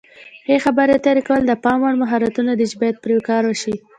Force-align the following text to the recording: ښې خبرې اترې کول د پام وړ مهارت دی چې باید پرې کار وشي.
ښې 0.45 0.55
خبرې 0.65 0.91
اترې 0.95 1.21
کول 1.27 1.41
د 1.47 1.51
پام 1.63 1.79
وړ 1.81 1.95
مهارت 2.01 2.35
دی 2.59 2.65
چې 2.71 2.75
باید 2.81 3.01
پرې 3.03 3.15
کار 3.29 3.43
وشي. 3.47 3.75